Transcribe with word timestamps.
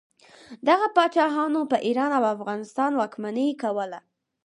دغه 0.67 0.87
پاچاهانو 0.95 1.61
په 1.71 1.77
ایران 1.87 2.11
او 2.17 2.23
افغانستان 2.35 2.91
واکمني 2.95 3.47
کوله. 3.61 3.99